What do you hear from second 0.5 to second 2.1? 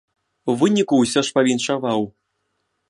У выніку ўсё ж павіншаваў.